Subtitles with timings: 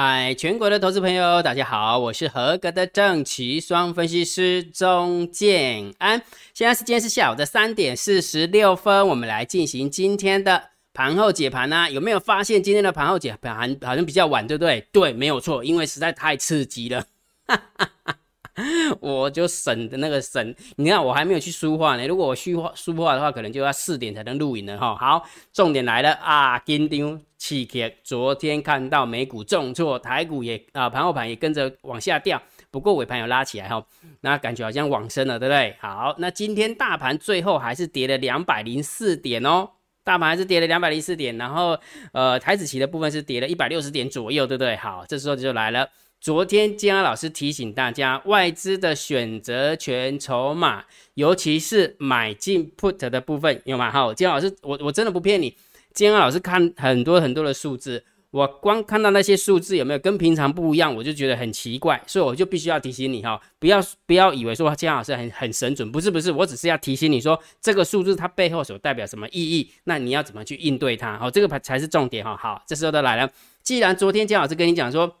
[0.00, 6.22] 嗨，全国的投资朋友，大家好，我是合格的正奇双分析师钟建安。
[6.54, 11.90] 现在时间是下午的三点四十六分，我们来进行今天的盘后解盘呢。
[11.90, 14.86] 有没有发现今天的盘后解盘好像比较晚，对不对？
[14.92, 17.04] 对，没有错，因为实在太刺激了。
[17.48, 18.16] 哈哈哈
[19.00, 22.06] 我就省的那个省，你看我还没有去书画呢。
[22.06, 24.96] 如果我去画书画的话，可能就要四点才能录影了哈。
[24.96, 26.58] 好，重点来了啊！
[26.58, 33.84] 金丢气铁，昨天看到美股重挫，台股也啊盘后盘也跟着往下掉，不过尾盘有拉起来哈，
[34.22, 35.76] 那感觉好像往生了，对不对？
[35.80, 39.68] 好，那今天大盘最后还是跌了两百零四点哦，
[40.02, 41.78] 大盘还是跌了两百零四点，然后
[42.12, 44.74] 呃台子期的部分是跌了一百六十点左右，对不对？
[44.76, 45.88] 好，这时候就来了。
[46.20, 53.88] 昨天金安老师提醒大家，外资的选择权筹码，尤其是买进 put 的部分，有吗？
[53.88, 55.56] 好，金安老师，我我真的不骗你，
[55.94, 71.16] 金安老师看很多很多的数字，我光看到那些数字有没有跟平常不一样，我就觉得很奇怪，所以我就必须要提醒你哈，不要不要以为说金安老师很很神准，不是不是，我只是要提醒你说这个数字它背后所代表什么意义，那你要怎么去应对它？
[71.16, 72.36] 好，这个才是重点哈。
[72.36, 73.30] 好，这时候都来了，
[73.62, 75.14] 既然昨天金老师跟你讲说。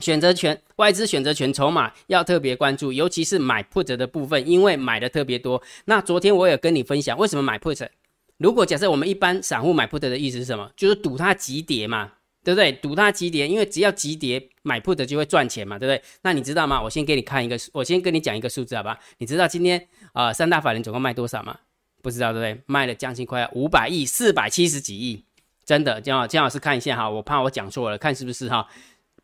[0.00, 5.60] 选择权外资选择权筹码要特别关注，尤其是买 put 的部分，因为买的特别多。
[5.86, 7.88] 那昨天我也跟你分享，为什么买 put？
[8.36, 10.70] 如果假设我们一般散户买 put 的意思是什么？
[10.76, 12.12] 就是赌它急跌嘛，
[12.44, 12.70] 对不对？
[12.70, 16.00] 赌它急跌，因为只要急跌买 put 就会赚钱嘛，对不对？
[16.22, 16.80] 那你知道吗？
[16.80, 18.96] 我先给你看一个，我先跟你讲一个数字，好吧？
[19.18, 21.58] 你知道今天啊三大法人总共卖多少吗？
[22.00, 22.62] 不知道对不对？
[22.66, 25.24] 卖了将近快要五百亿，四百七十几亿，
[25.64, 28.68] 真的，姜姜老师看一下哈，我怕我讲错了，看是不是哈？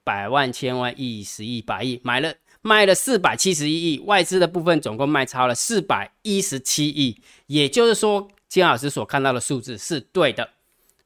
[0.05, 7.21] 百万、千万、亿、十亿、百亿，买了卖了四百七十一亿，外资的部分总共卖超了四百一十七亿。
[7.47, 10.51] 也就是说，金老师所看到的数字是对的。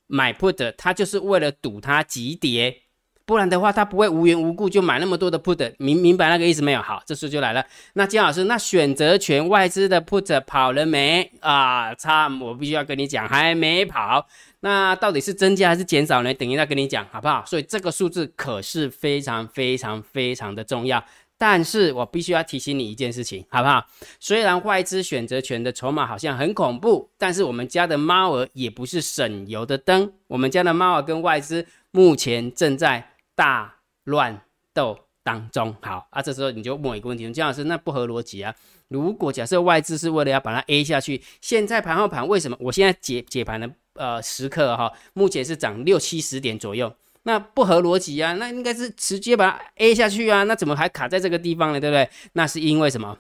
[0.07, 2.83] 买 put，他就是为了赌它急跌，
[3.27, 5.75] 不然的话，他不会无缘无故就买那么多的 put。
[5.77, 6.81] 明明白那个意思没有？
[6.81, 7.63] 好，这时候就来了。
[7.93, 11.95] 那金老师，那选择权外资的 put 跑了没啊？
[11.95, 14.27] 差，我必须要跟你讲，还没跑。
[14.61, 16.35] 那到底是增加还是减少呢？
[16.35, 17.45] 等一下跟你讲，好不好？
[17.47, 21.05] 所以这个数字可是非常非常非常的重要。
[21.41, 23.87] 但是我必须要提醒你一件事情，好不好？
[24.19, 30.13] 虽然外资选择权的筹码好像很恐怖，但是我们家的猫儿也不是省油的灯。
[30.27, 34.43] 我们家的猫儿跟外资目前正在大乱
[34.75, 34.99] 斗
[35.29, 35.75] 当中。
[35.83, 38.55] 好啊，这时候你就问一个问题：姜老师，那不合逻辑啊？
[38.89, 42.57] 如果假设外资是为了要把它 A 下去，现在盘后盘为什么？
[42.61, 43.71] 我现在解解盘的。
[43.95, 46.95] 呃，时刻哈，目前是涨六七十点左右，
[47.25, 51.81] 那不合逻辑啊，那应该是直接把它 A 下去啊，那怎么还卡在这个地方呢？
[51.81, 52.09] 对不对？
[52.35, 53.19] 那是因为什么？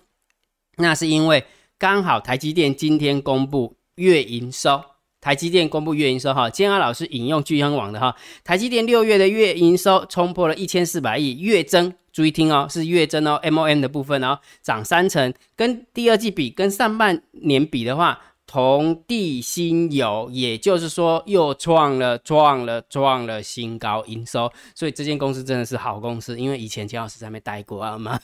[0.76, 1.44] 那是因为
[1.78, 4.80] 刚好台积电今天公布月营收，
[5.20, 8.14] 台积电公布月营收哈，建安老师引用聚亨网的哈，
[8.44, 18.20] 台积电六月的月营收冲破了一千四百亿，月增，注意听哦，是月增哦，MOM 的部分哦，涨三成，跟第二季比，跟上半年比的话。
[18.50, 28.18] 同地心有，也就是说又创了创了创了新高营收，所以这间公司真的是好公司，因为以前姜老师在那边待过啊嘛。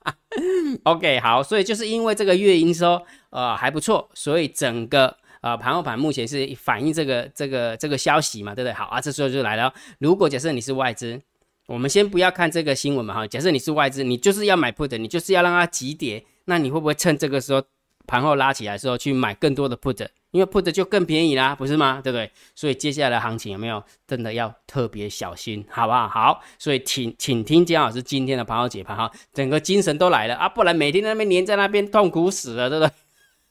[0.84, 8.72] OK，好，所以就是因为这个月营收呃还不错，所以整个呃盘后盘目前是反映这个这个这个消息嘛，对不对？
[8.72, 11.20] 好啊，这时候就来了，如果假设你是外资，
[11.66, 17.62] 我们先不要看这个新闻嘛哈，假设你是外资，你就是要买 put，你就是要让它急跌，那你会不会趁这个时候？
[18.06, 22.00] 盘后拉起来之后去买更多的 put，因为 put 就更便宜啦，不是吗？
[22.02, 22.30] 对不对？
[22.54, 26.08] 所以接下来的行情有没有真的要特别小心，好不好？
[26.08, 32.90] 好，所以请请听姜老师今天的盘后解盘哈，整个精神都来了啊，不然每天在那边黏在那边痛苦死了，对不对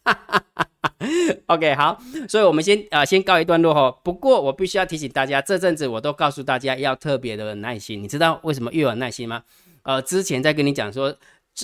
[0.07, 0.43] 哈？
[1.47, 3.91] OK，好，所以我们先啊先告一段落哈。
[4.03, 9.43] 不过我必须要提醒大家，这阵子我都告诉大家要特别的耐心，你知道为什么越有耐心吗？
[9.83, 11.15] 呃，之前在跟你讲说。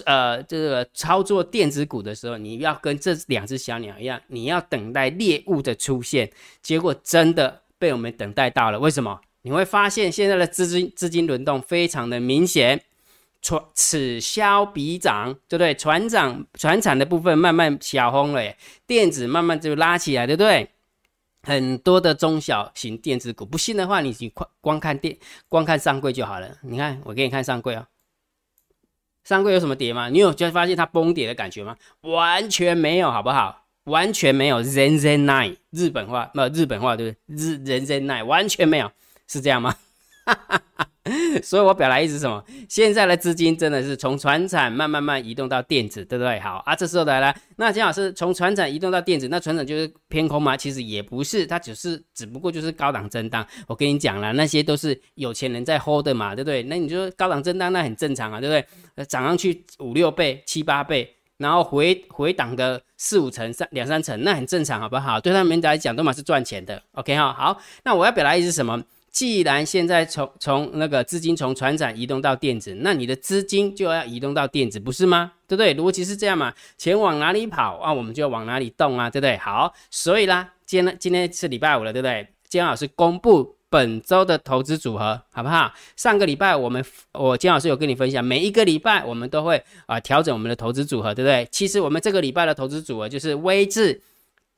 [0.05, 6.31] 呃，这个操作电子股的时候，你要跟这两只小鸟一样，你要等待猎物的出现。
[6.63, 9.21] 结果真的被我们等待到了，为什么？
[9.43, 12.81] 你会发现现在的资金资金轮动非常的明显，
[13.43, 15.75] 船此消彼长，对不对？
[15.75, 18.55] 船长船产的部分慢慢小红了，
[18.87, 20.69] 电子慢慢就拉起来，对不对？
[21.45, 24.31] 很多的中小型电子股，不信的话，你你
[24.61, 25.17] 光看电
[25.49, 26.57] 光看上柜就好了。
[26.61, 27.89] 你看，我给你看上柜啊。
[29.25, 30.07] 上柜有什么跌吗？
[30.07, 31.75] 你有就发现它崩跌的感觉吗？
[32.01, 33.65] 完全没有，好不好？
[33.83, 34.63] 完全没有。
[34.63, 37.35] Zen Zen Nine 日本话，没有日本话对不对？
[37.35, 38.89] 日 Zen Zen Nine 完全没有，
[39.27, 39.75] 是这样吗？
[41.43, 42.41] 所以我表达意思是什么？
[42.69, 46.39] 现在的资金真的是从船产慢慢慢移动到电子，对不对？
[46.39, 50.55] 好啊，这时候来了，那姜老师从船产移动到电子，那船产就是偏空吗？
[50.55, 53.45] 其实也不是，它只是只不过就是高档震荡。
[53.67, 56.63] 我跟你讲了，那些都是有钱人在 hold 的嘛，对不对？
[56.63, 58.53] 那你说高档震荡那很正常啊，对不
[58.95, 59.05] 对？
[59.05, 65.19] 涨上去五六倍、七八倍，然后回回档个四五成、三两三成，那很正常，好不好？
[65.19, 66.81] 对他们来讲都嘛是赚钱的。
[66.93, 68.81] OK 哈，好，那我要表达意思是什么？
[69.13, 75.33] 既然现在从从那个资金从船长移动到电子，那你的资金就要移动到电子，不是吗？
[75.47, 75.75] 对不对？
[75.75, 76.51] 逻辑是这样嘛？
[76.79, 79.37] 钱往哪里跑啊，我们就往哪里动啊，对不对？
[79.37, 82.27] 好，所以啦，今天今天是礼拜五了，对不对？
[82.49, 85.71] 姜老师公布本周的投资组合，好不好？
[85.95, 91.47] 上个礼拜我们我姜老师有跟你分享，每一个礼拜我们都会啊调整我们的投资组合，对不对？
[91.51, 94.01] 其实我们这个礼拜的投资组合就是威智、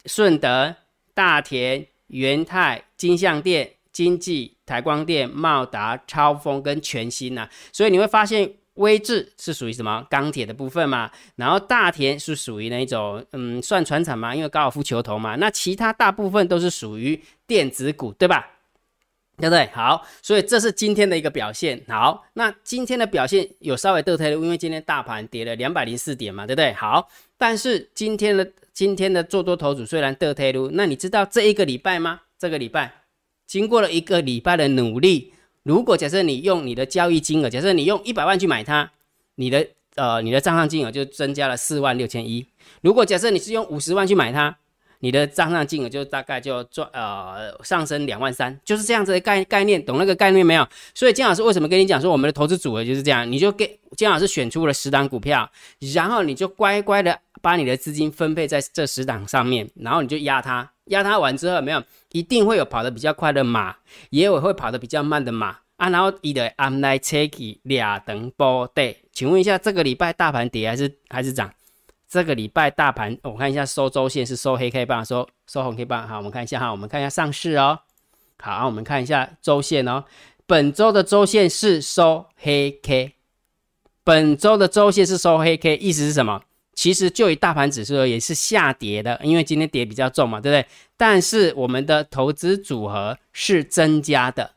[0.05, 0.73] 顺德、
[1.13, 3.71] 大田、元泰、金象店。
[3.95, 18.45] 经济、台光电、茂达、超风跟全新呐，所以你会发现威智是属于什么钢铁的部分嘛，然后大田是属于那一种嗯算船厂嘛，因为高尔夫球头嘛，那其他大部分都是属于电子股，对吧？
[19.37, 19.69] 对不对？
[19.73, 21.81] 好，所以这是今天的一个表现。
[21.87, 26.73] 好，那今天的表现有稍微倒退了，因为今天大盘跌了两百零四点嘛，对不对？
[26.73, 27.07] 好，
[27.37, 32.21] 但是今天的今天的做多头组虽然倒退了，那你知道这一个礼拜吗？
[32.37, 33.04] 这个礼拜。
[33.47, 35.33] 经过了一个礼拜的努力，
[35.63, 38.91] 如果假设你用你的交易金额，假设你用一百万去买它，
[39.35, 42.45] 你的呃你的账上金额就增加了四万六千一。
[42.81, 44.57] 如果假设你是用五十万去买它，
[44.99, 50.67] 你的账上金额就大概就赚呃上升两万三，就是这样子的概概念，懂那个概念没有？
[50.95, 53.29] 所以金老师为什么跟你讲说我们的投资组合就是这样？
[53.31, 55.49] 你就给金老师选出了十档股票，
[55.93, 60.67] 然后你就乖乖的把你的资金分配在这十档上面，然后你就压它。
[60.85, 63.75] 压它完之后，没有一定会有跑得比较快的马，
[64.09, 65.87] 也有会跑得比较慢的马啊。
[65.91, 71.53] 然后一的 I'm like taking 俩等波 day，请问一下，这个礼拜大盘跌还是还是涨？
[72.09, 76.07] 这个礼拜大盘我看一下收周线是收黑 K 棒，收收红 K 棒。
[76.07, 77.77] 好，我们看一下哈，我们看一下上市哦。
[78.39, 80.03] 好，我们看一下周线哦。
[80.47, 83.13] 本周的周线是收黑 K，
[84.03, 86.41] 本周的周线是收黑 K，意思是什么？
[86.75, 90.67] 其实就以大盘指数而言是下跌的，因为今天跌比较重嘛，对不对？
[90.97, 94.51] 但是我们的投资组合是增加的，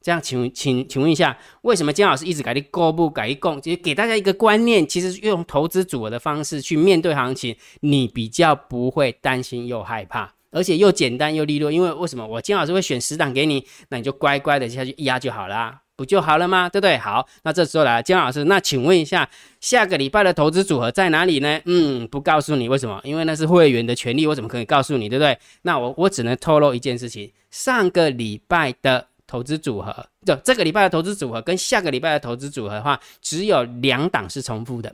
[0.00, 3.62] 这样请请请问一下，为什么金老师一直改立购不改一供？
[3.62, 11.70] 其实给大家一个观念，其实用投资组合的方式去面对行情，你比较不会担心又害怕，而且又简单又利落。
[11.70, 15.81] 因为为什么我金老师会选十档给你，那你就乖乖的下去压就好啦。
[15.96, 16.68] 不就好了吗？
[16.68, 16.96] 对不对？
[16.98, 19.28] 好，那这时候来，姜老师，那请问一下，
[19.60, 21.60] 下个礼拜的投资组合在哪里呢？
[21.66, 23.00] 嗯，不告诉你为什么？
[23.04, 25.08] 因为那是会员的权利，我怎么可以告诉你？
[25.08, 25.38] 对不对？
[25.62, 34.92] 那我我只能透露一件事情：上个礼拜的投资组合，就这个礼拜的投资组合跟下个礼拜的投资组合的话，只有两档是重复的，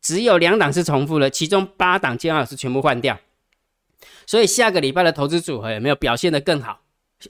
[0.00, 3.18] 只有两档是重复的，其中八档姜老师全部换掉，
[4.26, 6.80] 所以下个礼拜的投资组合有没有表现得更好？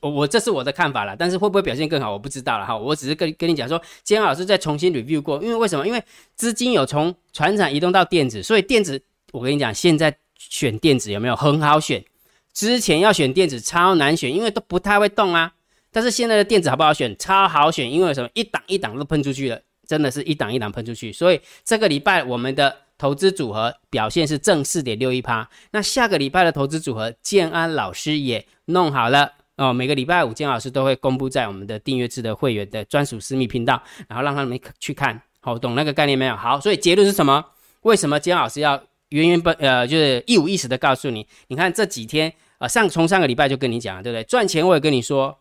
[0.01, 2.77] 我我这是我的看法了，但是会不会表现更好，我不知道了哈。
[2.77, 5.87] 我只是跟跟你讲说，今天老师再重新 review 过，因为为什么？
[5.87, 6.03] 因为
[6.37, 9.03] 资金有从船厂移动到电子，所以电子
[9.33, 12.05] 我跟你讲，现在选电子有没有很好选？
[12.53, 15.53] 之前要选电子超难选，因为都不太会动啊。
[15.93, 17.17] 但是现在的电子好不好选？
[17.19, 18.29] 超好选，因为什么？
[18.35, 21.13] 一档一档都喷出去了，真的是一档一档喷出去。
[21.13, 25.49] 所以这个礼拜我们的投资组合表现是正四点六一趴。
[25.73, 29.33] 那下个礼拜的投资组合，建安老师也弄好了。
[29.61, 35.21] 哦，每个礼拜五，姜老师都会公布在我们的订阅制的会员的专属私密频道，然后让他们去看。
[35.41, 36.35] 好，懂那个概念没有？
[36.35, 37.45] 好，所以结论是什么？
[37.83, 41.27] 为什么姜老师要原原本呃，就是一五一十的告诉你？
[41.49, 44.25] 你看这几天啊，上从上个礼拜就跟你讲了，对不对？
[44.25, 45.39] 赚钱我也跟你说，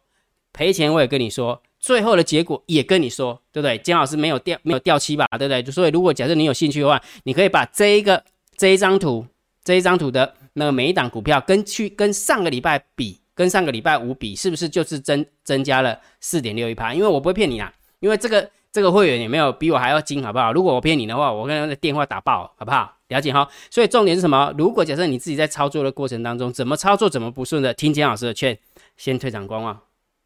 [0.51, 3.77] 赔钱我也跟你说，最后的结果也跟你说，对不对？
[3.77, 5.63] 姜老师没有掉没有掉期吧，对不对？
[5.71, 8.21] 所以如果假设你有兴趣的话，你可以把这一个
[8.57, 9.25] 这一张图
[9.63, 13.21] 这一张图的那个每一档股票跟去跟上个礼拜比。
[13.39, 16.93] 跟上个礼拜五比，是不是就是增增加了四点六一趴？
[16.93, 20.51] 因为我不会骗你啦，因为这个这个会员也没有比我还要精，好不好？
[20.51, 22.93] 如果我骗你的话，我刚刚的电话打爆，好不好？
[23.08, 23.48] 了解哈。
[23.72, 24.53] 所以重点是什么？
[24.58, 28.60] 如果假设你自己在操作的过程当中，怎么操作怎么不顺的，听简老师的劝，
[28.98, 29.79] 先退场观望。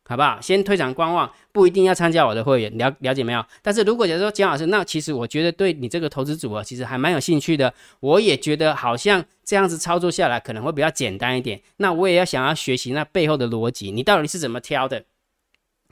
[0.05, 0.39] 好不好？
[0.41, 3.43] 先退场观望，不一定要参加我的会员，了了解没有？
[3.61, 11.61] 但是如果假如说姜老师，那其实我觉得对你这个投资组合其实还蛮有兴趣的，我也觉得好像这样子操作下来可能会比较简单一点。
[11.77, 14.99] 那我也要想要学习那背后的逻辑，你到底是怎么挑的，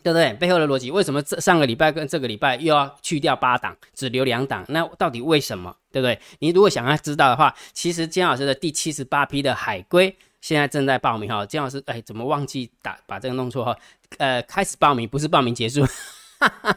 [0.03, 0.33] 对不对？
[0.33, 4.65] 背后的逻辑，为什么这上个礼拜跟这个礼拜又要去掉八档，只留两档？
[4.67, 5.73] 那到底为什么？
[5.91, 6.19] 对不对？
[6.39, 10.13] 你如果想要知道的话，其实姜老师的第七十八批的海龟。
[10.41, 13.77] 现在正在报名哈，金老师，哎，怎么忘记打把这个弄错哈？
[14.17, 15.85] 呃，开始报名不是报名结束，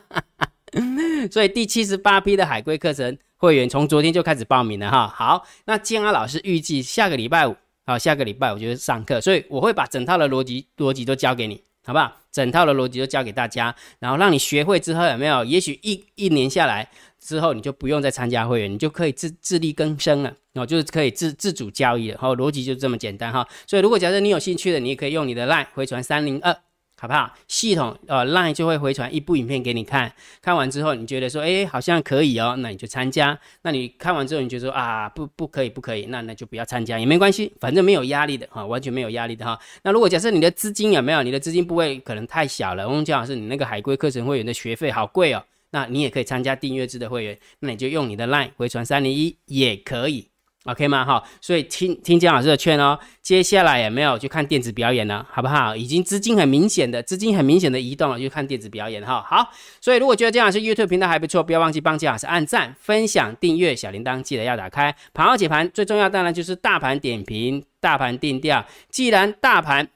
[1.32, 5.08] 所以第七十八批的海归课程会员从昨天就开始报名了哈。
[5.08, 7.56] 好，那金安老师预计下个礼拜五，
[7.86, 12.16] 好，下个礼拜五就是上课，所以我会把整套的逻辑逻辑都教给你，好不好？
[12.32, 15.44] 整套的逻辑都教给大家，然后让你学会之后有没有？
[15.44, 16.88] 也许一一年下来
[17.20, 22.18] 之后，你就不用再参加会员，你就可以自自力更生了，哦，就是可以自自主交易了。
[22.18, 23.46] 好，逻辑就这么简单哈。
[23.68, 26.56] 所以如果假设你有兴趣的，你也可以用你的 LINE 回传三零二。
[26.96, 27.30] 好不好？
[27.48, 30.10] 系统呃，Line 就会回传一部影片给你看，
[30.40, 33.38] 看完之后你觉得说，哎，好像可以哦，那你就参加。
[33.62, 39.58] 那你看完之后你觉得说啊，不不可以，不可以，那那就不要参加也没关系，反正没有压力的哈，完全没有压力的哈。
[39.82, 50.28] 那如果假设你的资金有没有，你的资金部位可能太小了，我们讲的是你那个海龟课程会员的学费好贵哦，那你也可以参加订阅制的会员，那你就用你的 Line 回传三零一也可以。
[50.64, 51.04] OK 吗？
[51.04, 52.98] 哈，所以听听姜老师的劝哦。
[53.20, 55.76] 接下来也没有去看电子表演了，好不好？
[55.76, 59.22] 已经资金很明显的，资金很明显的移动了，就看电子表演哈。
[59.28, 64.94] 好，所以如果觉得姜老师 YouTube 频道还不错，不要忘记帮姜老师按赞、分享、订阅，小铃铛记得要打开。
[65.12, 68.64] 盘后解盘最重要当然就是大盘点评、大盘定调。
[68.88, 69.86] 既然大盘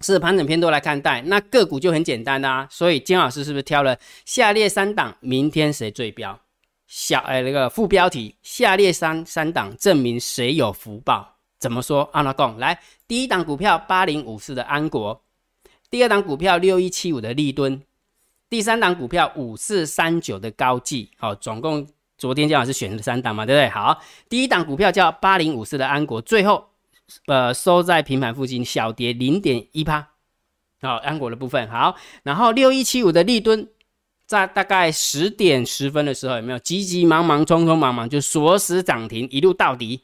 [0.00, 2.68] 是盘整偏多来看待，那个股就很简单啦。
[2.70, 5.16] 所以姜老师是不是挑了下列三档？
[5.18, 6.38] 明天谁最标？
[6.94, 11.36] 小哎，那个副标题，下列三三档证明谁有福报？
[11.58, 12.06] 怎么说？
[12.12, 15.22] 阿拉贡来，第一档股票八零五四的安国，
[15.88, 17.80] 第二档股票六一七五的立敦，
[18.50, 21.10] 第三档股票五四三九的高技。
[21.16, 23.70] 好，总共昨天姜老师选了三档嘛，对不对？
[23.70, 26.68] 好，第一档股票叫八零五四的安国，最后
[27.24, 30.10] 呃收在平盘附近，小跌零点一趴。
[30.82, 33.66] 好，安国的部分好，然后六一七五的立敦。
[34.32, 40.00] 在大概十点十分的时候，有没有急急忙忙、匆匆忙忙就锁死涨停，一路到底？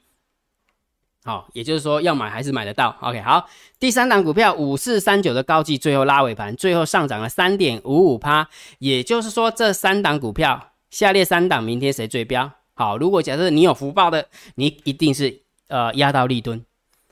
[1.25, 2.97] 好，也就是说要买还是买得到。
[3.01, 8.49] OK，好，第三档股票五四三九的高技，最后拉尾盘，最后上涨了三点五五趴。
[8.79, 12.51] 也就是说，这三档股票，下列三档明天谁最标？
[12.75, 16.61] 好，如果假设你有福报的，你一定是呃压到立吨；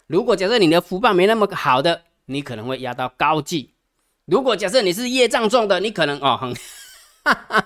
[0.07, 3.71] 如果假设你的福报没那么好的，你可能会压到高技；
[4.27, 6.55] 如果假设你是业障重的，你可能哦很。
[7.35, 7.65] 哈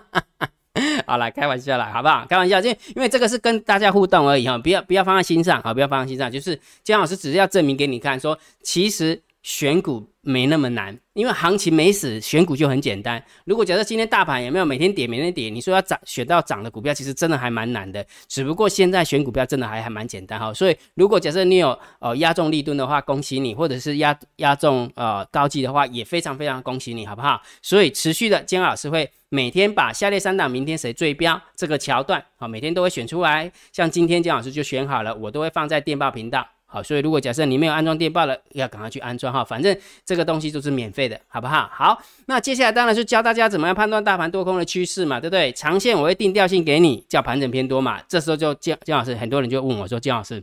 [1.07, 2.25] 好了，开玩笑了，好不好？
[2.29, 6.31] 开玩笑，因为因为这个是跟大家互动而已哈，不要不要放在心上，好，不要放在心上。
[6.31, 10.99] 就是姜老师只是要证明给你看，说其实选股没那么难。
[11.14, 13.23] 因为行情没死，选股就很简单。
[13.44, 18.02] 如果假设今天大盘有没有每天跌，每天跌，你说要涨选到涨的股票，其实真的还蛮难的。
[18.26, 20.54] 只不过现在选股票真的还还蛮简单哈。
[20.54, 27.42] 所以如果假设你有呃压中利吨的话，恭喜你；或者是压压中呃高级的话，也非常非常恭喜你，好不好？
[27.61, 33.52] 所以持续的，姜老师会每天把下列三档明天谁最标这个桥段好，每天都会选出来。
[33.73, 36.47] 像今天姜老师就选好了，我都会放在电报频道。
[36.73, 41.69] 好，所以如果假设你没有安装电报了，要赶快去安装哈，反正这个东西都是免费的，好不好？
[41.73, 45.50] 好，那接下来当然是教大家怎么样判断大盘多空的趋势嘛，对不对？
[45.50, 48.00] 长线我会定调性给你，叫盘整偏多嘛。
[48.09, 50.41] 这时候就姜姜老师，很多人就问我说，姜老师，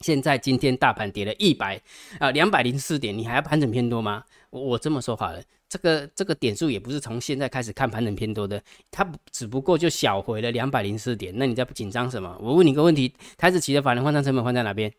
[0.00, 1.80] 现在今天大盘跌了一百
[2.18, 4.24] 啊两百零四点，你还要盘整偏多吗？
[4.50, 8.60] 我我这么说好了，这个这个点数也不是从现在开始看盘整偏多的，
[8.90, 12.36] 它只不过就小回了两百零四点，那你在紧张什么？
[12.40, 14.92] 我问你个问题，台子期的法人换仓成本换在哪边？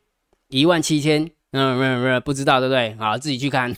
[0.50, 2.96] 一万七千，嗯嗯嗯，不知道对不对？
[3.00, 3.76] 好，自己去看，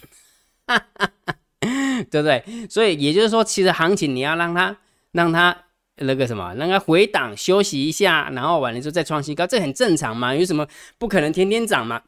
[2.09, 2.43] 对不对？
[2.69, 4.75] 所以也就是说，其实行情你要让它
[5.11, 5.55] 让它
[5.97, 10.35] 那个什么，让它回档休息一下，然后完了之后再创新高，这很正常嘛。
[10.35, 12.01] 有什么不可能天天涨嘛？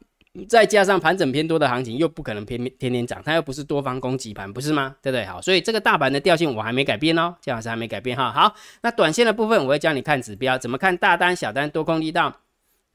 [0.48, 4.96] 再加上盘整偏多的行情，又不可能偏天天涨，它又不是多方攻击盘，不是吗？
[5.02, 5.26] 对不对？
[5.26, 8.32] 好，所以这个大盘的调性我还没改变哦，姜老师还没改变哈。
[8.32, 12.41] 好，那短线的部分我会教你看指标，怎么看大单、小单、多空力道。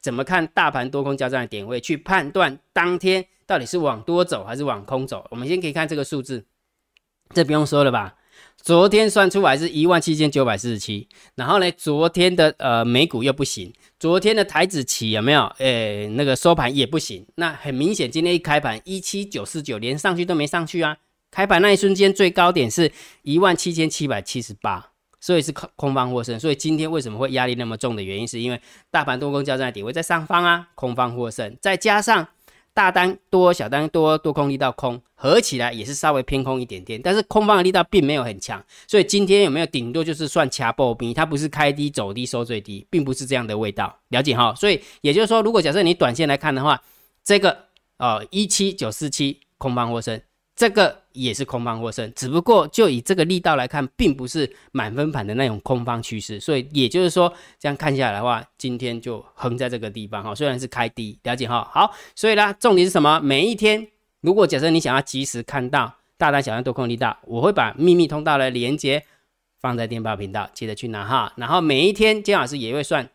[0.08, 5.28] 怎么看大盘多空交战的点位，去判断当天到底是往多走还是往空走？
[5.32, 6.46] 我们先可以看这个数字，
[7.34, 8.16] 这不用说了吧？
[8.56, 15.44] 昨天算出来是一万七千九百四十七，然后呢，昨天的呃美股又不行，昨天的台子期有没有？
[15.58, 17.28] 诶，那个收盘也不行。
[17.36, 20.96] 那很明显，今天一开盘一七九四九，连上去都没上去啊！
[21.30, 24.92] 开盘那一瞬间最高点是一万七千七百七十八。
[25.20, 32.28] 所以是空空方获胜，所以今天为什么会压力那么重的原因，是因为大盘多空交战的点位在上方啊，空方获胜，再加上
[32.74, 44.54] 大单多、小单多，多空力道空，合起来也是稍微偏空一点点，但是空方的力道并没有很强，所以今天有没有顶多就是算掐爆兵，它不是开低走低收最低，并不是这样的味道，了解哈？
[44.54, 46.80] 所以也就是说，如果假设你短线来看的话，
[47.24, 47.66] 这个
[47.98, 50.22] 呃一七九四七空方获胜。
[50.58, 61.70] 这个也是空方获胜，只不过就以这个力道来看，并不是满分盘的那种空方趋势，所以也就是说，这样看下来的话，今天就横在这个地方哈，虽然是开低，了解哈。
[61.72, 63.20] 好，所以呢，重点是什么？
[63.20, 63.88] 每一天，
[64.22, 69.04] 如果假设你想要及时看到大单、小单多空力道，我会把秘密通道的连接
[69.62, 71.32] 放在电报频道，记得去拿哈。
[71.36, 73.08] 然后每一天金老师也会算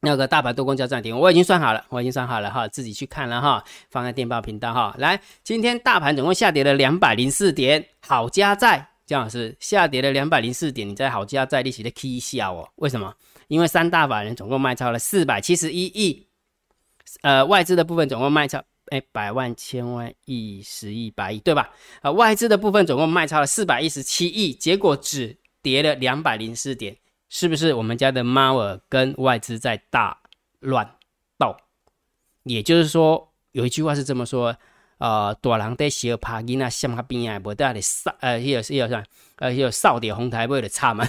[0.00, 4.94] 那个大盘多空交战点，我已经算好了，我已经算好了哈，自己去看了哈，放在电报频道哈。
[4.98, 13.12] 来，今天大盘总共下跌了两百零四点，好加在姜老师下跌了两百零四点，你在好加在利息的 K 下哦，为什么？
[13.48, 16.26] 因为三大法人总共卖超了四百七十一亿，
[17.22, 21.70] 呃，外资的部分总共卖超，哎，百万、千万、亿、十亿、百亿，对吧？
[22.02, 26.94] 啊，外资的部分总共卖超了四百一十七亿，结果只跌了两百零四点，
[27.28, 30.18] 是不是我们家的猫儿跟外资在大
[30.60, 30.96] 乱
[31.38, 31.56] 斗？
[32.44, 34.56] 也就是说，有一句话是这么说，
[34.98, 39.04] 呃，大人在小怕囡仔向他边啊，不得的少，呃，有有啥，
[39.36, 41.06] 呃，有少点红台为了差嘛。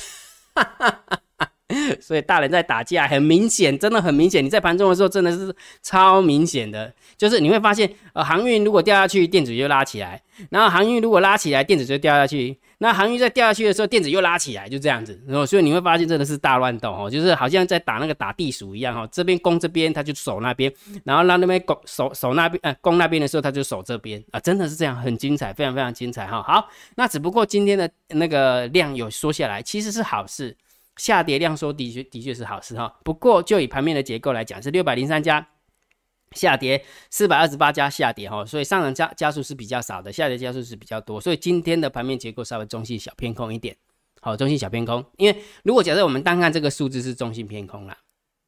[2.02, 4.44] 所以大人在打架，很明显，真的很明显。
[4.44, 10.18] 你在盘中的时候，真的是超明显的，就是你会发现，呃，航运如果掉下去，电子就拉起来；
[10.50, 12.58] 然后航运如果拉起来，电子就掉下去。
[12.80, 15.22] 那航运在掉下去的时候，电子又拉起来，就这样子。
[15.28, 19.08] 然后，所以你会发现真的是大乱斗哦，就是好像在打那个打地鼠一样哈。
[19.12, 20.72] 这边攻这边，他就守那边；
[21.04, 26.42] 然后让那边攻守守那边，呃，攻那边的时候，他就守这边啊，真的是这样，很精彩，非常非常精彩哈。
[26.42, 30.56] 好，那只不过今天的那个量有缩下来，其实是好事。
[31.00, 35.48] 下跌量缩的确的确是好事哈，不过就以盘面的结构来讲，是六百零三家
[36.34, 43.74] 下跌，四百二十八家下跌哈，所以上涨加加速是比较少的，下跌加速是比较多，所以今天的盘面结构稍微中性小偏空一点，
[44.20, 47.98] 好，中性小偏空，因为如果假设我们单看这个数字是中性偏空啦，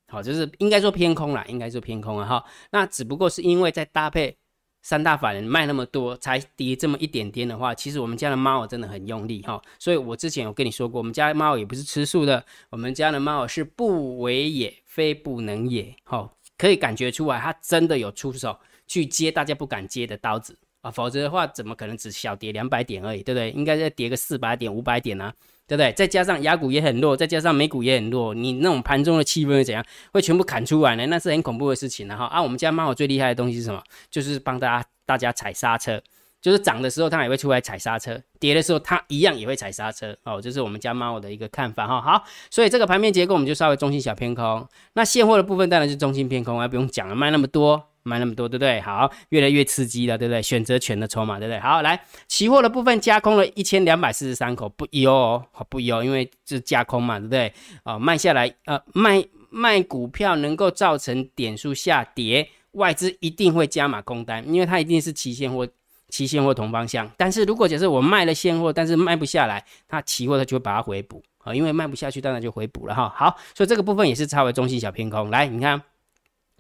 [0.10, 4.41] 好，就是应该说偏空啦，应该说偏空啊哈，那只不过是因为在搭配。
[4.82, 9.62] 三大法人卖那么多，才跌这么一点点的话，其实我们家的猫真的很用力哈。
[9.78, 15.96] 所以我之前有跟你说过，我们家猫也不是吃素的，我们家的猫是不为也，非不能也。
[16.04, 18.58] 哈，可以感觉出来，它真的有出手
[18.88, 23.52] 去接大家不敢接的刀子啊，否则的话，怎么可能只小跌两百点而已，对不对？
[23.52, 25.34] 应该再跌个四百点、五百点啊。
[25.72, 25.90] 对不对？
[25.94, 29.82] 再加上雅股也很弱，再加上美股也很弱，你那种盘中的气氛会怎样？
[30.12, 31.06] 会全部砍出来呢？
[31.06, 32.26] 那是很恐怖的事情了哈。
[32.26, 33.82] 啊，我们家猫我最厉害的东西是什么？
[34.10, 36.02] 就是帮大家大家踩刹车，
[36.42, 40.42] 就是涨的时候它也会出来踩刹车，跌的时候它一样也会踩刹车哦。
[40.42, 42.02] 这是我们家猫的一个看法哈。
[42.02, 44.68] 好，所以这个盘面结构我们就稍微中心小偏空。
[44.96, 47.91] 那现货的部分当然是中心偏空啊，不用讲了，卖那么多。
[48.04, 48.82] 买那么多，对不对？
[48.82, 50.42] 好，越来越刺激了，对不对？
[50.42, 51.60] 选择权的筹码，对不对？
[51.60, 57.54] 好，来，期货的部分加空了一千两百四十三口，不一哦，不一哦，因为是加空嘛，对不对？
[57.84, 65.68] 啊，卖下来，呃，卖卖股票能够造成点数下跌，外资一定会加码空单，因为它一定是期现货，
[66.10, 67.10] 期现货同方向。
[67.18, 73.14] 但是如果假设我卖了现货，但是卖不下来，它期货它就会把它回补啊，因为卖不下去，当然就回补了哈。
[73.16, 75.30] 好，所以这个部分也是差为中性小偏空。
[75.30, 75.82] 来，你看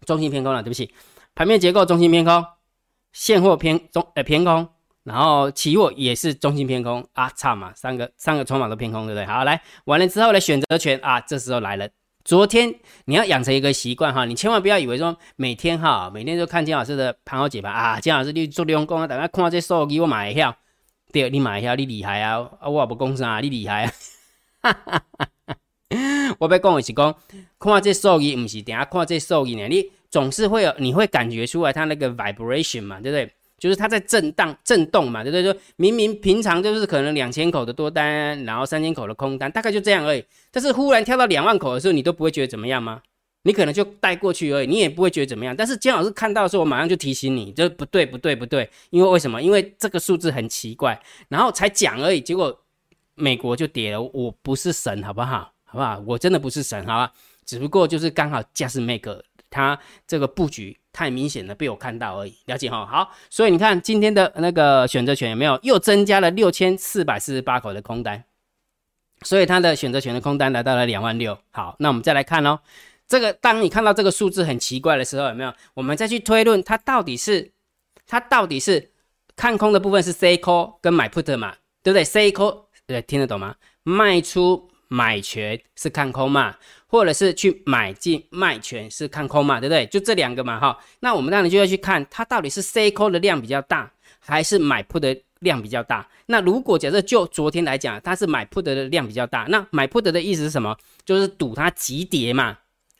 [0.06, 0.92] 中性偏空了，对不起。
[1.34, 2.46] 盘面结构中心偏空，
[3.13, 4.67] 现货偏中呃偏空，
[5.04, 9.26] 然后期货也是中心偏空啊，差嘛，三个三个筹码都偏空，对不对？
[9.26, 11.89] 好，来完了之后呢选择权啊，这时候来了。
[12.24, 20.56] 昨天你要养成一个习惯哈，你千万不要以为说每天哈，每天都看金老师的盘后解盘啊，金老师你做利用功啊，等下看这数据我买一下，
[21.12, 23.91] 对，你买一下你厉害啊，啊我也不讲啥，你厉害啊，
[24.62, 25.58] 哈哈哈哈
[26.38, 27.15] 我要讲的是讲，
[27.58, 29.89] 看这数据不是等下看这数据呢，你。
[30.12, 33.34] 总是会有，你会感觉出来它那个 vibration 嘛，对不对？
[33.58, 35.43] 就是它在震荡、震动嘛，对不对？
[35.43, 40.26] 就明明平常就是可能两千口的多单，然后三千口的空单，大概就这样而已。
[40.52, 43.02] 但是忽然跳到两万口的时候，你都不会觉得怎么样吗？
[43.43, 45.56] 你可能就带过去而已，你也不会觉得怎么样。
[45.56, 48.69] 但是姜老师看到的时候，我马上就提醒你，这不对，不对，不对。
[48.89, 49.41] 因为为什么？
[49.41, 52.60] 因为这个数字很奇怪，然后才讲而已，结果
[53.15, 54.02] 美国就跌了。
[54.02, 55.52] 我不是神，好不好？
[55.65, 56.04] 好不好？
[56.06, 57.12] 我真的不是神，好吧？
[57.45, 59.24] 只不过就是刚好 just make。
[59.52, 62.84] 它这个布局太明显了，被我看到而已，了解哈。
[62.86, 68.24] 好，所以你看今天的那个选择权有没有又增加了六千四百四十八口的空单？
[69.24, 71.38] 所以它的选择权的空单来到了两万六。
[71.52, 72.60] 好，那我们再来看哦，
[73.08, 75.54] 这个当你看到这个数字很奇怪的时候，有没有？
[75.76, 77.52] 我们再去推论它到底是
[78.08, 78.92] 它到底是
[79.36, 83.56] 看空的部分是 C call 跟买 put 嘛，对不对？C call 对，听得懂吗？
[83.84, 86.56] 卖出买权是看空嘛？
[86.92, 89.86] 或者是去买进卖权是看空嘛，对不对？
[89.86, 90.78] 就这两个嘛，哈。
[91.00, 96.06] 那我们当然就要去看它到底是 C 扣的量比较大，还是买 put 的量比较大。
[96.26, 100.76] 那如果假设就昨天来讲，它是买 put 的量比较大，那买 put 的意思是什么？
[101.06, 102.58] 就是赌它急跌嘛。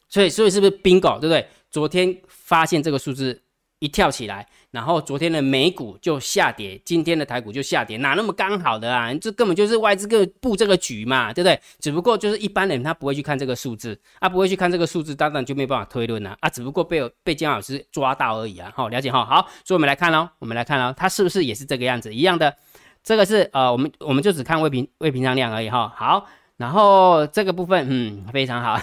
[0.08, 1.46] 所以，所以是不是 bingo，对不对？
[1.70, 3.42] 昨天发现这个数字
[3.82, 4.48] 一跳起来。
[4.72, 9.14] 然后昨天的美股就下跌，今天的台股就下跌，哪那么刚好的啊？
[9.16, 11.60] 这根本就是外资个布这个局嘛，对不对？
[11.80, 16.48] 只不过就是一般人他不会去看这个数字，啊，不会去看这个数字，当然就没办法推论了啊。
[16.48, 18.72] 只不过被被姜老师抓到而已啊。
[18.74, 19.26] 好，了解哈。
[19.26, 22.56] 好，所以我们来看喽，我们来看喽，它是不是也是这个样子一样的？
[23.04, 25.92] 这个是呃，我们我们就只看未平未平仓量而已哈。
[25.98, 28.76] 好，然后这个部分嗯非常好，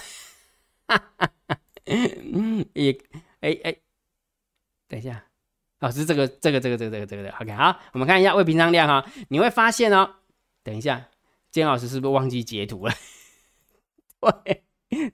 [0.88, 1.56] 哈哈哈
[2.74, 2.98] 也
[3.40, 3.76] 哎哎，
[4.88, 5.24] 等一下，
[5.80, 10.16] 哦是这个这个这个这个这个这个的，OK 好，我们看一下未平仓量哈，你会发现哦，
[10.62, 11.08] 等一下，
[11.50, 12.94] 姜老师是不是忘记截图了？
[14.20, 14.64] 喂，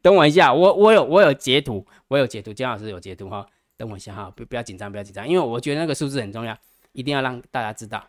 [0.00, 3.46] 等我一下，我我有我有截图，我有截图，姜老师有截图哈。
[3.76, 6.56] 等我一下哈，不不要紧张，不要紧张，因为我觉得那个数字很重要，
[6.92, 8.08] 一定要让大家知道。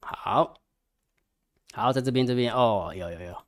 [0.00, 0.60] 好，
[1.72, 3.42] 好，在这边这边哦，有有有。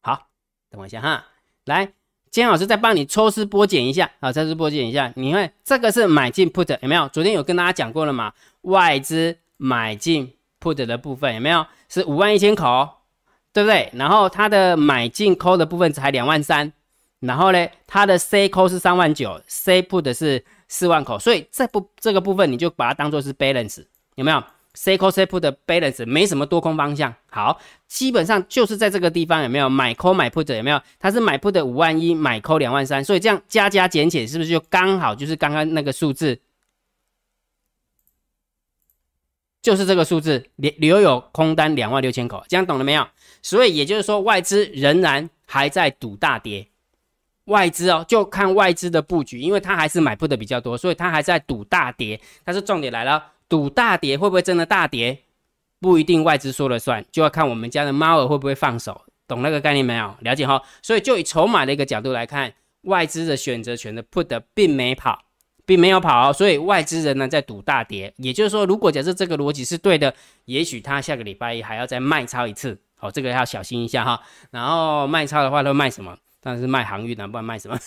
[0.00, 0.30] 好，
[0.70, 1.26] 等我一下哈，
[1.66, 1.92] 来，
[2.34, 7.08] 金老师再帮你抽丝剥茧一下啊，抽丝剥茧一下，你看这个是买进 put 有没有？
[7.10, 8.32] 昨天有跟大家讲过了嘛？
[8.62, 11.64] 外资买进 put 的部分有没有？
[11.88, 12.88] 是五万一千口，
[13.52, 13.88] 对不对？
[13.92, 16.72] 然后它的买进 call 的部分才两万三。
[17.20, 23.84] 然后呢，它的 C call 是三万九，C put 是四万口，所以这部这个部分你就把它当做是 balance，
[24.16, 24.42] 有没有
[24.74, 30.80] ？C call C put 的 balance 没什么多空方向，好，基本上就是在这个地方有没有买 call 买 put 有没有？
[30.98, 36.40] 它是买 put 五万一，买 call 两万三，所以这样加加减减是不是就刚好就是刚刚那个数字？
[39.62, 43.08] 就是这个数字留留有空单两万六千口，这样懂了没有？
[43.40, 46.68] 所以也就是说外资仍然还在赌大跌。
[47.46, 52.20] 外资哦，就看外资的布局，因为它还是买 put 的比较多，所以它还在赌大跌。
[52.42, 55.20] 但是重点来了，赌大跌会不会真的大跌？
[55.80, 60.14] 不一定外资说了算，就要看我们家的猫儿会不会放手，懂那个概念没有？
[60.20, 60.62] 了解哈。
[60.80, 65.24] 所以就以筹码的一个角度来看，外资的选择权的 put 并没跑，
[65.66, 68.14] 并没有跑，所以外资人呢在赌大跌。
[68.16, 70.14] 也就是说，如果假设这个逻辑是对的，
[70.46, 74.22] 也许他下个礼拜一还要再卖超一次，好，这个要小心一下哈。
[74.50, 76.16] 然后卖超的话，都卖什么？
[76.40, 77.78] 但是卖航运的，不然卖什么？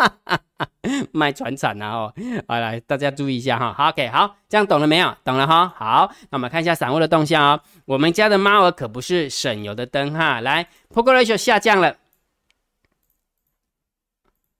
[1.12, 2.12] 卖船产然后，
[2.48, 3.72] 好来，大家注意一下哈。
[3.72, 5.14] 好，OK，好，这样懂了没有？
[5.24, 5.72] 懂了哈。
[5.76, 7.60] 好，那我们看一下散户的动向哦。
[7.84, 10.40] 我们家的猫儿可不是省油的灯哈。
[10.40, 11.96] 来，Poker Ratio 下降了。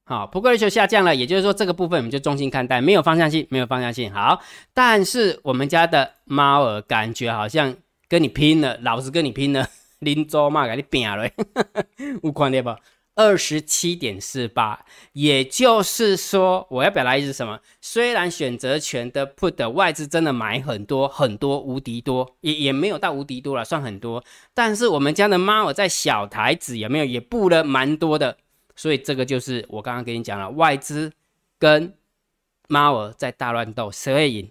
[0.05, 4.13] 好，Poker Ratio 下降了，也就是说这个部分我们就中心看待，没有方向性，没有方向性。
[4.13, 4.41] 好，
[4.75, 7.75] 但是我们家的猫儿感觉好像
[8.09, 9.69] 跟你拼了，老是跟你拼了，
[10.01, 11.29] 林州嘛给你拼了，
[12.23, 12.81] 有看到不？
[13.17, 17.61] 二十七点四八，也就是说，我要表达意思什么？
[17.81, 24.25] 虽然选择权的 put 外资真的买很多很多，无敌多，也也没有到无敌多了，算很多。
[24.55, 28.39] 但是我们家的猫儿在小台子有没有也布了蛮多的，
[28.75, 31.13] 所以这个就是我刚刚跟你讲了，外资
[31.59, 31.93] 跟
[32.69, 34.51] 猫儿在大乱斗，谁会赢？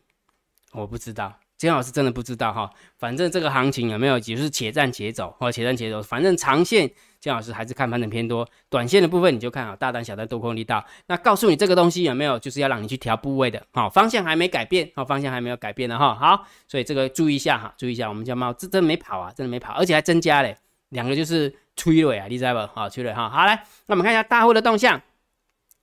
[0.74, 2.70] 我不知道，金老师真的不知道哈。
[3.00, 6.92] 反正这个行情有没有，就是且战且走，或且战且走，反正长线。
[7.20, 10.84] 姜老师还是看盘整偏多，短线的部分你就看好大单、小单、多空力道。
[11.08, 16.16] 那告诉你这个东西有没有，就是要让你去调部位的，好方向还没改变，好方向还没有改变的哈。
[16.16, 20.56] 好，所以这个注意一下哈，注意一下，我们家猫这真没跑啊，真的没跑，而且还增加嘞，
[20.90, 22.74] 两个就是催泪啊，你知道不？
[22.74, 23.30] 好，催泪哈。
[23.30, 25.02] 好来，那我们看一下大户的动向，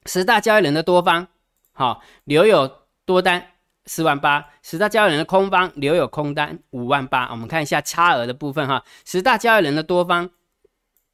[0.07, 1.29] 十大交易人的多方，
[1.75, 3.51] 好留有多单
[3.85, 7.29] 四万八，十大交易人的空方留有空单五万八。
[7.31, 10.31] 我们看一下差额的部分哈，十大交易人的多方。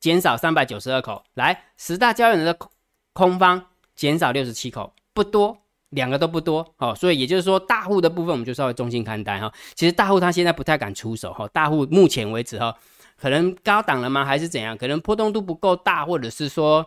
[0.03, 2.69] 减少三百九十二口，来十大交易人的空
[3.13, 5.57] 空方减少六十七口，不多，
[5.91, 9.53] 两个都不多，哦，所以也就是说大户的部分我们就稍微中心看待哈。
[9.77, 12.77] 其实大户他现在不太敢出手哈，大户目前为止哈，
[13.17, 14.25] 可能高档了吗？
[14.25, 14.77] 还是怎样？
[14.77, 16.85] 可能波动度不够大，或者是说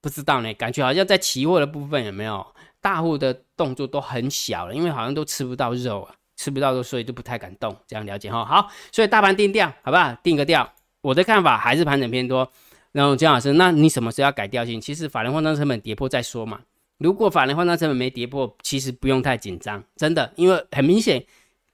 [0.00, 0.54] 不知道呢？
[0.54, 2.46] 感觉好像在期货的部分有没有
[2.80, 7.76] 大户的动作都很小了，因为好像都吃不到肉啊，吃不到肉，所以就不太敢动。
[7.86, 8.42] 这样了解哈。
[8.42, 10.14] 好，所以大盘定调，好不好？
[10.22, 10.72] 定个调。
[11.02, 12.50] 我的看法还是盘整偏多，
[12.92, 14.80] 然后姜老师，那你什么时候要改调性？
[14.80, 16.60] 其实法人换仓成本跌破再说嘛。
[16.98, 21.24] 如果法人换仓成本没跌破，其实不用太紧张，真的，因为很明显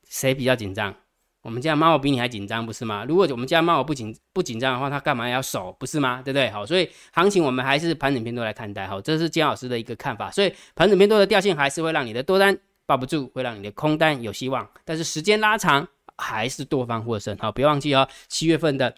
[0.08, 0.94] 谁比较紧张？
[1.42, 3.04] 我们家猫比你还紧张，不是吗？
[3.06, 5.76] 如果我们家猫不紧不紧张的话，它干嘛要守？
[5.78, 6.22] 不是吗？
[6.22, 6.50] 对不对？
[6.50, 10.30] 好，所以行情我们还是盘整偏多来看待，好，这是姜老师的一个看法。
[10.30, 15.86] 所以盘整偏多的调性还是会让你的多单抱不住，会让你的空单有希望，但是时间拉长
[16.16, 17.36] 还是多方获胜。
[17.38, 18.94] 好，别忘记哦，七月份的。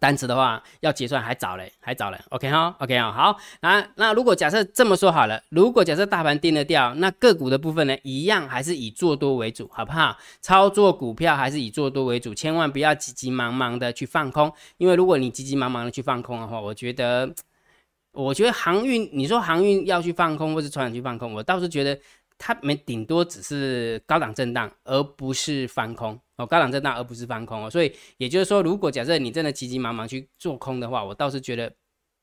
[0.00, 2.18] 单词的话要结算还早嘞，还早嘞。
[2.30, 3.36] OK 哈，OK 啊，好。
[3.60, 10.16] 那那如果假设这么说好了，如果假设大盘定得掉，那个股的部分呢，一样还是以做多为主，好不好？
[10.40, 17.32] 操作股票还是以做多为主，千万不要急急忙忙的去放空，因为如果你急急忙忙的去放空的话，我觉得，
[18.12, 21.96] 我觉得航运，你说航运要去放空，或是船去放空，我倒是觉得。
[22.42, 26.46] 它没顶多只是高档震荡，而不是翻空哦。
[26.46, 27.70] 高档震荡而不是翻空哦。
[27.70, 31.72] 所以也就是说，如果假设你真的急急忙忙去做空的话，我倒是觉得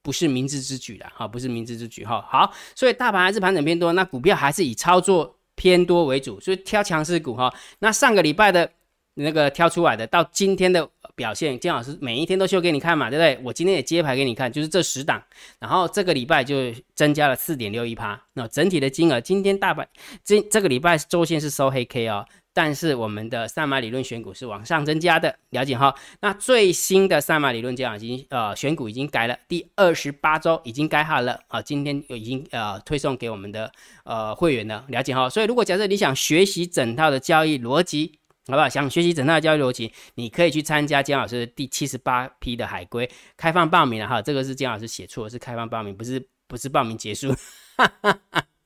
[0.02, 2.26] 不是明智之举的哈，不是明智之举哈。
[2.30, 7.54] 好，所以大盘还是盘整偏多，那股票还是以操作偏多为主，所以挑强势股哈。
[7.80, 8.72] 那上个礼拜的
[9.16, 13.44] 那个挑出来的，到今天的表现，金老师每一天都秀给你看嘛，对不对？
[13.44, 15.22] 我今天也揭牌给你看，就是这十档，
[15.60, 19.90] 然后这个礼拜就增加了四点六一趴，那整体的金额，今天大盘
[20.24, 22.24] 今这个礼拜周线是收黑 K 哦。
[22.58, 25.94] 但是我们的三马理论选股是往上增加的，了解哈。
[26.22, 33.72] 那最新的三马理论这样已经呃选股已经改了，第二十八周已经改好了啊，今天已经呃推送给我们的
[34.06, 35.30] 呃会员了，了解哈。
[35.30, 38.18] 所以如果假设你想学习整套的交易逻辑，
[38.48, 38.68] 好不好？
[38.68, 44.20] 想学习整套的交易逻辑，你可以去参加姜老师第七十八批的海龟开放报名了哈。
[44.20, 47.32] 这个是姜老师写错，是开放报名，不是不是报名结束。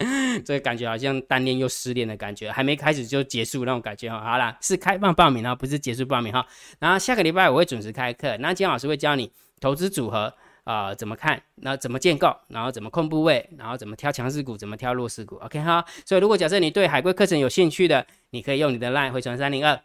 [0.45, 4.19] 这个感觉好像单恋又失恋的感觉，还没开始就结束那种感觉哈。
[4.19, 6.45] 好啦，是开放报名啊，不是结束报名哈。
[6.79, 10.33] 然后下个礼拜我会准时开课，那金老师会教你投资组合
[10.63, 15.35] 啊怎么看，那怎么建构，然后怎么控部位，然后怎么挑强势股，怎么挑弱势股。
[15.37, 15.83] OK 哈。
[16.05, 19.79] 所以如果假设你对海龟课程有兴趣的，你可以用你的 LINE 回传三零二。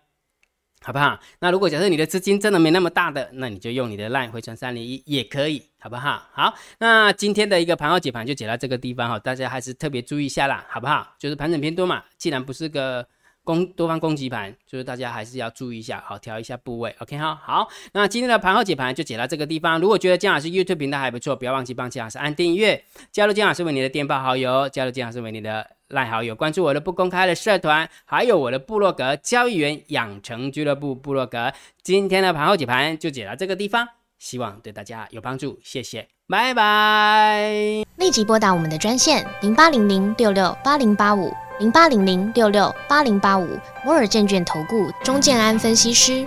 [0.82, 1.18] 好不好？
[1.40, 6.22] 那如果假设你的资金真的没那么大的，那你就用你的 LINE 回传三零一也可以，好不好？
[6.32, 11.14] 好，那今天的一个盘后解盘就解到这个地方哈，大家还是特别注意一下啦，好不好？
[11.18, 13.04] 就是盘整偏多嘛，既然不是个
[13.42, 16.94] 攻多方攻击盘，就是大家还是要注意一下，好调一下部位。
[17.00, 19.80] OK 哈，好，那今天的盘后解盘就解到这个地方。
[19.80, 25.75] 如果觉得姜老师 YouTube 频道还不错，不要忘记帮姜老师按订阅，加入姜老师为你的电报好友，加入姜老师为你的。
[25.88, 31.52] 赖好友关注我的不公开的社团，还有我的部落格交易员养成俱乐部部落格。
[31.82, 33.86] 今天的盘后解盘就解到这个地方，
[34.18, 37.84] 希望对大家有帮助，谢谢，拜拜。
[37.96, 43.48] 立即拨打我们的专线零八零零六六八零八五零八零零六六八零八五
[43.84, 46.26] 摩尔证券投顾钟建安分析师。